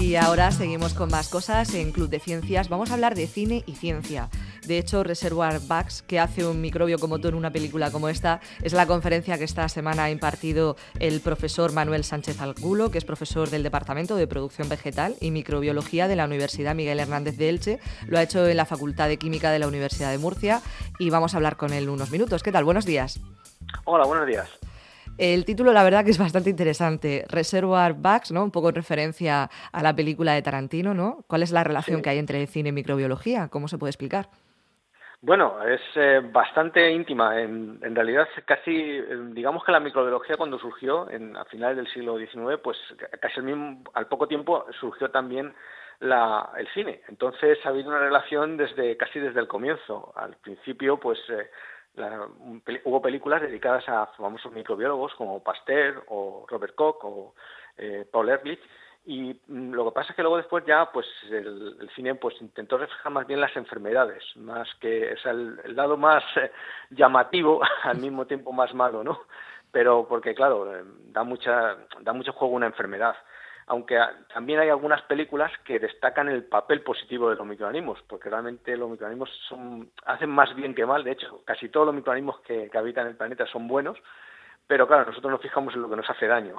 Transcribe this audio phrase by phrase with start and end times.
[0.00, 2.70] Y ahora seguimos con más cosas en Club de Ciencias.
[2.70, 4.30] Vamos a hablar de cine y ciencia.
[4.66, 8.40] De hecho, Reservoir Bugs, que hace un microbio como tú en una película como esta,
[8.62, 13.04] es la conferencia que esta semana ha impartido el profesor Manuel Sánchez Algulo, que es
[13.04, 17.80] profesor del Departamento de Producción Vegetal y Microbiología de la Universidad Miguel Hernández de Elche.
[18.06, 20.62] Lo ha hecho en la Facultad de Química de la Universidad de Murcia
[20.98, 22.42] y vamos a hablar con él unos minutos.
[22.42, 22.64] ¿Qué tal?
[22.64, 23.20] Buenos días.
[23.84, 24.58] Hola, buenos días.
[25.18, 27.24] El título, la verdad, que es bastante interesante.
[27.28, 28.44] Reservoir Bugs, ¿no?
[28.44, 31.24] Un poco en referencia a la película de Tarantino, ¿no?
[31.26, 33.48] ¿Cuál es la relación que hay entre cine y microbiología?
[33.48, 34.28] ¿Cómo se puede explicar?
[35.20, 37.40] Bueno, es eh, bastante íntima.
[37.40, 42.16] En, realidad, casi, eh, digamos que la microbiología cuando surgió en, a finales del siglo
[42.16, 42.78] XIX, pues
[43.20, 45.52] casi al, mismo, al poco tiempo surgió también
[45.98, 47.02] la, el cine.
[47.08, 50.12] Entonces ha habido una relación desde casi desde el comienzo.
[50.14, 51.50] Al principio, pues eh,
[52.84, 57.34] hubo películas dedicadas a famosos microbiólogos como Pasteur o Robert Koch o
[57.76, 58.60] eh, Paul Ehrlich.
[59.06, 62.76] Y mm, lo que pasa es que luego después ya pues el, cine pues intentó
[62.76, 66.50] reflejar más bien las enfermedades más que o el, lado más eh,
[66.90, 69.22] llamativo al mismo tiempo más malo no
[69.72, 73.16] pero porque claro eh, da mucha da mucho juego una enfermedad
[73.68, 73.98] aunque
[74.32, 78.90] también hay algunas películas que destacan el papel positivo de los microorganismos, porque realmente los
[78.90, 83.06] microorganismos son, hacen más bien que mal, de hecho, casi todos los microorganismos que, habitan
[83.06, 83.98] el planeta son buenos,
[84.66, 86.56] pero claro, nosotros nos fijamos en lo que nos hace daño.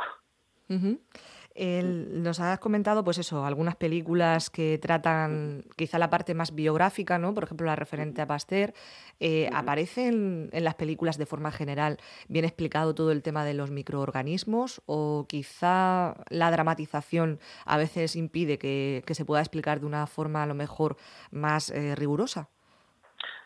[1.56, 7.34] Nos has comentado, pues eso, algunas películas que tratan quizá la parte más biográfica, ¿no?
[7.34, 8.74] Por ejemplo, la referente a Pasteur.
[9.20, 13.72] Eh, ¿Aparece en, las películas de forma general bien explicado todo el tema de los
[13.72, 14.82] microorganismos?
[14.86, 20.48] ¿O quizá la dramatización a veces impide que, se pueda explicar de una forma a
[20.48, 20.96] lo mejor
[21.32, 22.50] más eh, rigurosa?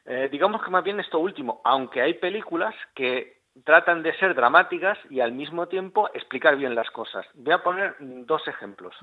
[0.05, 4.97] Eh, digamos que más bien esto último, aunque hay películas que tratan de ser dramáticas
[5.09, 7.25] y al mismo tiempo explicar bien las cosas.
[7.35, 8.95] Voy a poner dos ejemplos,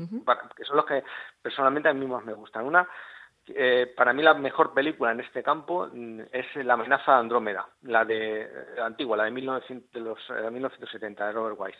[0.57, 1.05] que son los que
[1.41, 2.67] personalmente a mí más me gustan.
[2.67, 2.89] Una,
[3.47, 7.67] eh, para mí la mejor película en este campo mm, es La amenaza de Andrómeda,
[7.83, 10.19] la de la antigua, la de, 1900, de, los,
[10.53, 11.79] 1970 de Robert Wise.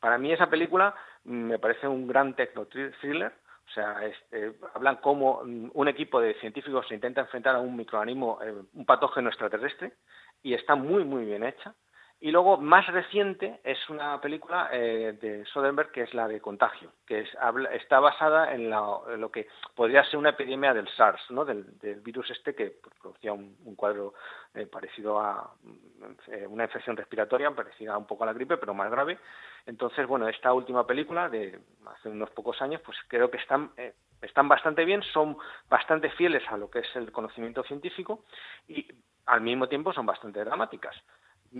[0.00, 0.94] Para mí esa película
[1.24, 3.32] mm, me parece un gran techno thriller,
[3.66, 3.96] o sea,
[4.32, 8.54] eh, hablan cómo mm, un equipo de científicos se intenta enfrentar a un microorganismo, eh,
[8.74, 9.92] un patógeno extraterrestre,
[10.42, 11.74] y está muy, muy bien hecha.
[12.18, 16.90] Y luego, más reciente, es una película eh, de Soderbergh que es la de Contagio,
[17.06, 17.28] que es,
[17.72, 21.44] está basada en, lo que podría ser una epidemia del SARS, ¿no?
[21.44, 21.66] del,
[22.00, 24.14] virus este que producía un, cuadro
[24.54, 25.52] eh, parecido a
[26.28, 29.18] eh, una infección respiratoria, parecida un poco a la gripe, pero más grave.
[29.66, 33.72] Entonces, bueno, esta última película de hace unos pocos años, pues creo que están
[34.22, 35.36] están bastante bien, son
[35.68, 38.24] bastante fieles a lo que es el conocimiento científico
[38.66, 38.86] y
[39.26, 40.96] al mismo tiempo son bastante dramáticas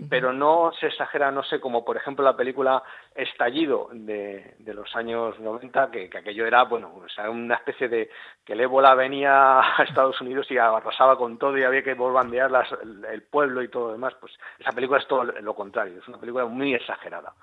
[0.09, 2.83] pero no se exagera, no sé, como por ejemplo la película
[3.15, 7.89] Estallido de, de los años 90, que, que, aquello era, bueno, o sea, una especie
[7.89, 8.09] de
[8.45, 12.51] que el ébola venía a Estados Unidos y arrasaba con todo y había que bombardear
[12.51, 12.67] las,
[13.11, 16.19] el, pueblo y todo lo demás, pues esa película es todo lo contrario, es una
[16.19, 17.33] película muy exagerada.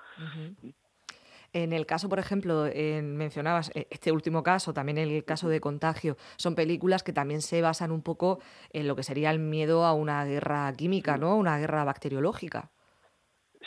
[1.55, 2.65] En el caso, por ejemplo,
[3.01, 7.61] mencionabas eh, este último caso, también el caso de contagio, son películas que también se
[7.61, 8.39] basan un poco
[8.73, 11.37] en lo que sería el miedo a una guerra química, ¿no?
[11.37, 12.71] Una guerra bacteriológica.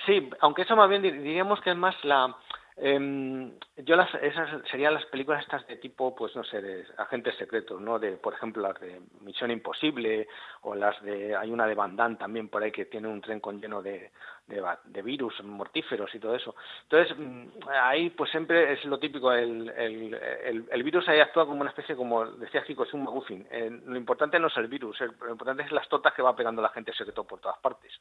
[0.04, 2.36] Sí, aunque eso más bien diríamos que es más la,
[2.76, 7.36] eh, yo las, esas serían las películas estas de tipo, pues no sé, de agentes
[7.36, 7.98] secretos, ¿no?
[7.98, 10.28] De, por ejemplo, las de Misión Imposible
[10.60, 13.40] o las de, hay una de Van Damme también por ahí que tiene un tren
[13.40, 14.12] con lleno de,
[14.48, 16.54] de, virus mortíferos y todo eso.
[16.82, 21.60] Entonces, mm, ahí pues siempre es lo típico, el, el, el, virus ahí actúa como
[21.60, 23.46] una especie, como decía Chico, es un McGuffin.
[23.50, 26.62] Eh, lo importante no es el virus, lo importante es las totas que va pegando
[26.62, 27.92] la gente secreto por todas partes.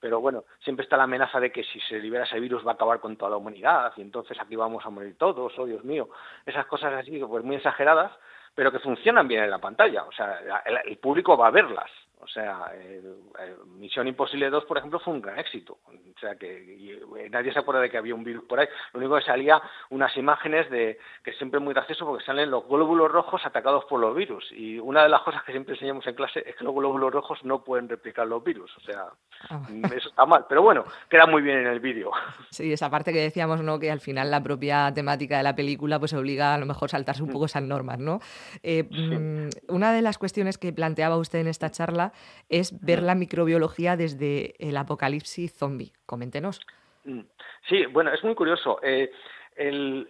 [0.00, 2.74] Pero bueno, siempre está la amenaza de que si se libera ese virus va a
[2.74, 6.08] acabar con toda la humanidad y entonces aquí vamos a morir todos, oh Dios mío.
[6.46, 8.12] Esas cosas así, pues muy exageradas,
[8.54, 10.04] pero que funcionan bien en la pantalla.
[10.04, 11.90] O sea, el público va a verlas.
[12.22, 12.72] O sea,
[13.78, 15.78] Misión Imposible 2, por ejemplo, fue un gran éxito.
[15.86, 18.68] O sea, que eh, nadie se acuerda de que había un virus por ahí.
[18.92, 22.66] Lo único que salía unas imágenes de que siempre es muy gracioso porque salen los
[22.68, 24.46] glóbulos rojos atacados por los virus.
[24.52, 27.42] Y una de las cosas que siempre enseñamos en clase es que los glóbulos rojos
[27.44, 28.70] no pueden replicar los virus.
[28.76, 29.06] O sea,
[29.48, 29.62] ah.
[29.96, 30.44] eso está mal.
[30.48, 32.10] Pero bueno, queda muy bien en el vídeo.
[32.50, 33.78] Sí, esa parte que decíamos, ¿no?
[33.78, 37.22] Que al final la propia temática de la película pues obliga a lo mejor saltarse
[37.22, 37.32] un mm.
[37.32, 38.20] poco esas normas, ¿no?
[38.62, 42.09] Eh, mm, una de las cuestiones que planteaba usted en esta charla
[42.48, 45.92] es ver la microbiología desde el apocalipsis zombie.
[46.06, 46.60] Coméntenos.
[47.04, 47.20] Mm.
[47.68, 48.78] Sí, bueno, es muy curioso.
[48.82, 49.10] Eh,
[49.56, 50.06] el,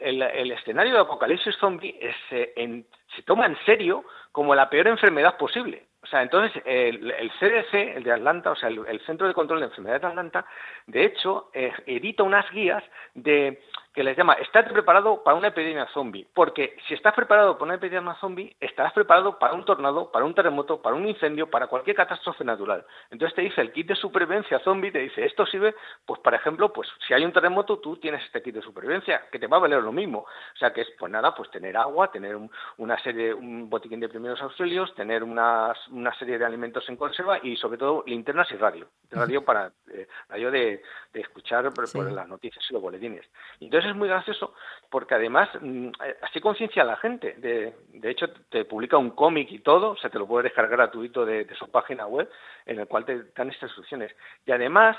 [0.53, 2.85] escenario de apocalipsis zombie es, eh,
[3.17, 5.87] se toma en serio como la peor enfermedad posible.
[6.03, 9.67] O sea, entonces el, CDC, el de Atlanta, o sea, el, Centro de Control de
[9.67, 10.47] Enfermedades de Atlanta,
[10.87, 12.83] de hecho, eh, edita unas guías
[13.15, 17.65] de que les llama, estate preparado para una epidemia zombie, porque si estás preparado para
[17.65, 21.67] una epidemia zombie, estarás preparado para un tornado, para un terremoto, para un incendio, para
[21.67, 22.85] cualquier catástrofe natural.
[23.11, 25.75] Entonces te dice el kit de supervivencia zombie, te dice, esto sirve,
[26.07, 29.39] pues por ejemplo, pues si hay un terremoto, tú tienes este kit de supervivencia, que
[29.39, 30.21] te va a valer lo mismo.
[30.21, 32.39] O sea que es, pues nada, pues tener agua, tener
[32.79, 37.39] una serie, un botiquín de primeros auxilios, tener unas, una serie de alimentos en conserva
[37.43, 38.87] y sobre todo linternas y radio.
[39.11, 40.83] Radio para eh, radio de,
[41.15, 43.29] escuchar por, las noticias y los boletines.
[43.59, 44.55] Entonces, es muy gracioso
[44.89, 47.35] porque además mm, eh, así conciencia a la gente.
[47.39, 50.77] De, de, hecho, te publica un cómic y todo, o sea, te lo puedes descargar
[50.77, 52.31] gratuito de, su página web,
[52.67, 54.15] en el cual te dan estas instrucciones.
[54.47, 54.97] Y además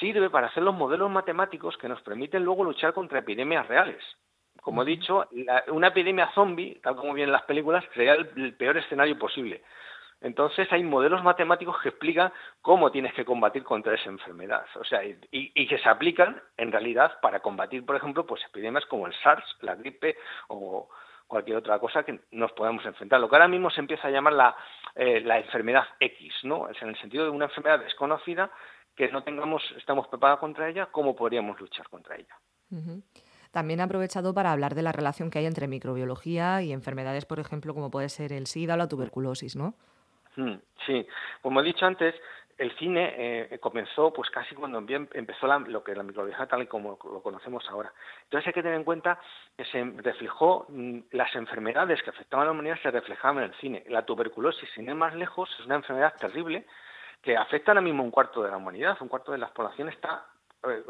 [0.00, 4.02] sirve para hacer los modelos matemáticos que nos permiten luego luchar contra epidemias reales.
[4.60, 5.28] Como he dicho,
[5.68, 9.62] una epidemia zombie, tal como vienen las películas, sería el peor escenario posible.
[10.24, 12.32] Entonces hay modelos matemáticos que explican
[12.62, 14.64] cómo tienes que combatir contra esa enfermedad.
[14.76, 19.06] O sea, y, que se aplican en realidad para combatir, por ejemplo, pues epidemias como
[19.06, 20.16] el SARS, la gripe
[20.48, 20.88] o
[21.26, 23.20] cualquier otra cosa que nos podamos enfrentar.
[23.20, 24.56] Lo que ahora mismo se empieza a llamar la,
[24.94, 26.70] eh, enfermedad X, ¿no?
[26.70, 28.50] Es en el sentido de una enfermedad desconocida
[28.96, 32.34] que no tengamos, estamos preparados contra ella, ¿cómo podríamos luchar contra ella?
[33.50, 37.40] También he aprovechado para hablar de la relación que hay entre microbiología y enfermedades, por
[37.40, 39.74] ejemplo, como puede ser el SIDA o la tuberculosis, ¿no?
[40.36, 40.54] Mm,
[40.86, 41.06] sí,
[41.42, 42.14] como he dicho antes,
[42.58, 46.98] el cine eh, comenzó pues casi cuando empezó lo que la microbiología tal y como
[47.04, 47.92] lo conocemos ahora.
[48.24, 49.18] Entonces hay que tener en cuenta
[49.56, 53.54] que se reflejó mm, las enfermedades que afectaban a la humanidad se reflejaban en el
[53.56, 53.84] cine.
[53.88, 56.64] La tuberculosis, sin ir más lejos, es una enfermedad terrible
[57.22, 60.26] que afecta ahora mismo un cuarto de la humanidad, un cuarto de la población está
[60.66, 60.82] eh,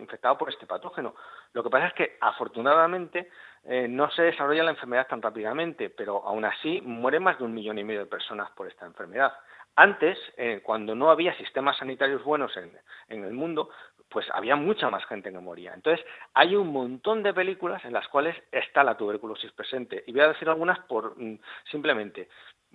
[0.00, 1.14] infectado por este patógeno.
[1.52, 3.28] Lo que pasa es que afortunadamente
[3.64, 7.54] eh, no se desarrolla la enfermedad tan rápidamente, pero aún así mueren más de un
[7.54, 9.32] millón y medio de personas por esta enfermedad.
[9.76, 13.70] Antes, eh, cuando no había sistemas sanitarios buenos en, el mundo,
[14.08, 15.72] pues había mucha más gente que moría.
[15.74, 20.02] Entonces, hay un montón de películas en las cuales está la tuberculosis presente.
[20.06, 21.38] Y voy a decir algunas por mm,
[21.70, 22.28] simplemente,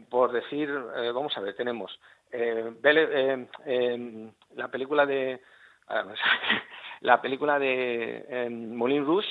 [0.09, 1.99] por decir, eh, vamos a ver, tenemos
[4.55, 5.41] la película de
[7.01, 9.27] la película de Moulin Rouge,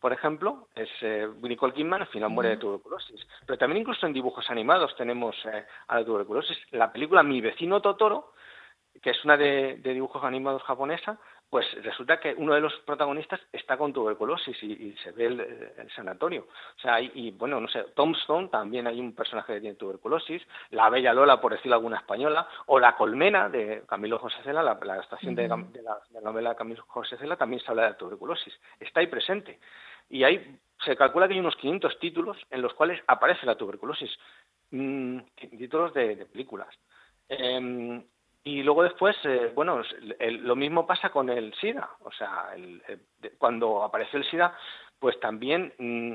[0.00, 3.26] por ejemplo, es eh, Nicole Kidman, al final muere de tuberculosis.
[3.44, 6.56] Pero también incluso en dibujos animados tenemos eh, a la tuberculosis.
[6.70, 8.32] La película Mi vecino Totoro,
[9.02, 11.18] que es una de, dibujos animados japonesa,
[11.50, 16.46] pues resulta que uno de los protagonistas está con tuberculosis y, se ve el, sanatorio.
[16.76, 20.90] O sea, y, bueno, no sé, Tombstone también hay un personaje que tiene tuberculosis, La
[20.90, 25.00] Bella Lola, por decirlo alguna española, o La Colmena de Camilo José Cela, la, la
[25.00, 28.52] estación de, la, novela de Camilo José Cela, también se habla de tuberculosis.
[28.78, 29.58] Está ahí presente.
[30.10, 34.10] Y hay, se calcula que hay unos 500 títulos en los cuales aparece la tuberculosis,
[34.70, 35.18] mm,
[35.58, 36.68] títulos de, películas.
[37.30, 38.02] Em,
[38.48, 39.82] y luego después, eh, bueno,
[40.20, 41.86] lo mismo pasa con el SIDA.
[42.00, 42.54] O sea,
[43.36, 44.56] cuando apareció el SIDA,
[44.98, 46.14] pues también, mm,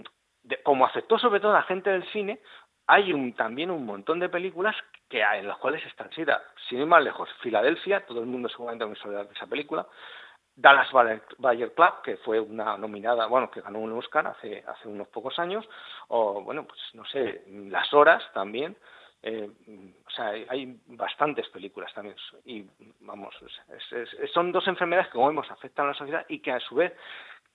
[0.63, 2.39] como afectó sobre todo a la gente del cine,
[2.87, 4.75] hay un, también un montón de películas
[5.07, 6.41] que en las cuales está el SIDA.
[6.67, 9.85] Sin ir más lejos, Filadelfia, todo el mundo seguramente ha oído de esa película.
[10.55, 10.89] Dallas
[11.37, 15.37] Bayer Club, que fue una nominada, bueno, que ganó un Oscar hace, hace unos pocos
[15.37, 15.69] años,
[16.07, 18.75] o bueno, pues no sé, Las Horas también,
[19.23, 19.49] eh,
[20.13, 22.15] o sea, hay bastantes películas también
[22.45, 22.65] y
[22.99, 23.33] vamos,
[24.31, 26.93] son dos enfermedades que como vemos afectan a la sociedad y que a su vez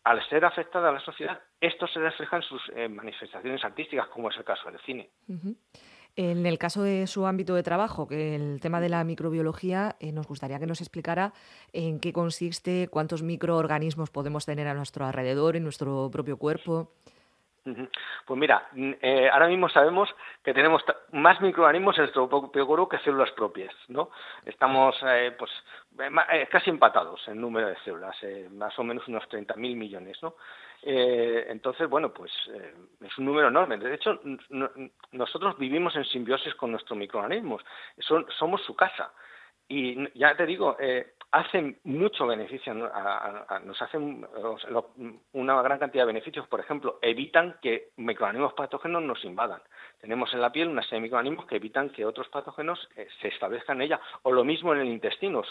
[0.05, 4.37] al ser afectada a la sociedad, esto se refleja en sus manifestaciones artísticas, como es
[4.37, 5.11] el caso del cine.
[6.19, 10.11] En el caso de su ámbito de trabajo, que el tema de la microbiología, eh,
[10.11, 11.33] nos gustaría que nos explicara
[11.73, 16.91] en qué consiste, cuántos microorganismos podemos tener a nuestro alrededor, en nuestro propio cuerpo.
[18.25, 20.09] Pues mira, eh, ahora mismo sabemos
[20.45, 20.83] que tenemos
[21.13, 24.11] más microorganismos en nuestro propio cuerpo que células propias, ¿no?
[24.45, 25.51] Estamos eh, pues
[26.51, 28.17] casi empatados en número de células,
[28.51, 30.35] más o menos unos 30.000 millones, ¿no?
[30.83, 33.77] Eh, entonces, bueno, pues eh, es un número enorme.
[33.79, 34.21] De hecho,
[35.13, 37.63] nosotros vivimos en simbiosis con nuestros microorganismos.
[38.39, 39.13] somos su casa.
[39.69, 44.27] Y ya te digo, eh, hacen mucho beneficio, nos hacen
[45.33, 46.47] una gran cantidad de beneficios.
[46.49, 49.61] Por ejemplo, evitan que microorganismos patógenos nos invadan.
[50.01, 53.29] Tenemos en la piel una serie de microorganismos que evitan que otros patógenos eh, se
[53.29, 54.01] establezcan en ella.
[54.23, 55.43] O lo mismo en el intestino.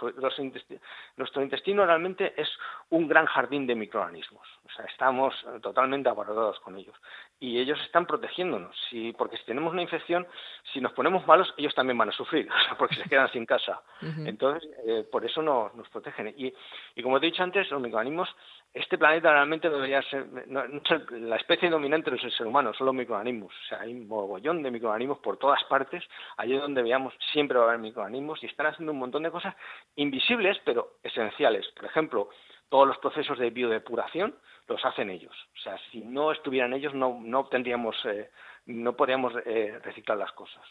[1.17, 2.49] nuestro intestino realmente es
[2.89, 4.47] un gran jardín de microorganismos.
[4.67, 6.95] O sea, estamos totalmente abarrotados con ellos.
[7.39, 8.75] Y ellos están protegiéndonos.
[8.89, 10.27] Si, porque si tenemos una infección,
[10.73, 12.47] si nos ponemos malos, ellos también van a sufrir,
[12.77, 13.81] porque se quedan sin casa.
[14.25, 16.33] Entonces, eh, por eso no nos, protegen.
[16.37, 16.53] Y,
[16.95, 18.29] y como te he dicho antes, los microorganismos,
[18.73, 22.95] este planeta realmente debería ser, la especie dominante no es el ser humano, son los
[22.95, 23.53] microorganismos.
[23.53, 26.03] O sea, hay un mogollón de microorganismos por todas partes,
[26.37, 29.55] allí donde veamos siempre va a haber microorganismos y están haciendo un montón de cosas
[29.95, 31.67] invisibles pero esenciales.
[31.75, 32.29] Por ejemplo,
[32.69, 34.35] todos los procesos de biodepuración
[34.67, 35.35] los hacen ellos.
[35.55, 38.29] O sea, si no estuvieran ellos no, no obtendríamos, eh,
[38.65, 40.63] no podríamos eh, reciclar las cosas.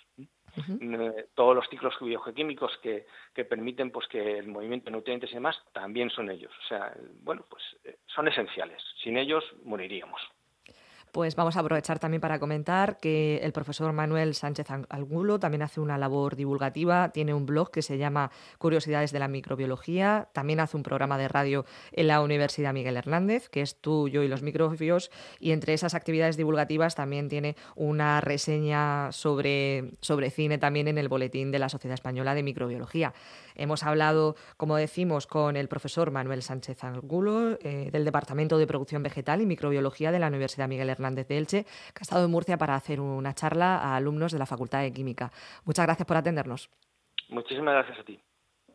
[0.57, 5.35] Eh, todos los ciclos biogequímicos que, que permiten pues que el movimiento de nutrientes y
[5.35, 6.53] demás también son ellos.
[6.65, 7.63] O sea, bueno, pues
[8.07, 8.83] son esenciales.
[9.03, 10.21] Sin ellos moriríamos.
[11.17, 15.81] Pues vamos a aprovechar también para comentar que el profesor Manuel Sánchez Angulo también hace
[15.81, 20.77] una labor divulgativa, tiene un blog que se llama Curiosidades de la Microbiología, también hace
[20.77, 24.43] un programa de radio en la Universidad Miguel Hernández, que es tú, yo y los
[24.43, 30.99] microbios, y entre esas actividades divulgativas también tiene una reseña sobre, sobre cine también en
[30.99, 33.15] el boletín de la Sociedad Española de Microbiología.
[33.55, 39.03] Hemos hablado, como decimos, con el profesor Manuel Sánchez Angulo eh, del Departamento de Producción
[39.03, 42.57] Vegetal y Microbiología de la Universidad Miguel Hernández de Elche, que ha estado en Murcia
[42.59, 45.31] para hacer una charla a alumnos de la Facultad de Química.
[45.65, 46.71] Muchas gracias por atendernos.
[47.29, 48.21] Muchísimas gracias a ti.